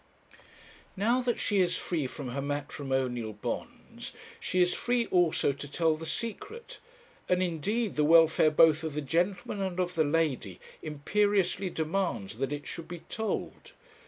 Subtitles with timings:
[0.97, 5.95] 'Now that she is free from her matrimonial bonds, she is free also to tell
[5.95, 6.79] the secret;
[7.29, 12.51] and indeed the welfare both of the gentleman and of the lady imperiously demands that
[12.51, 13.73] it should be told.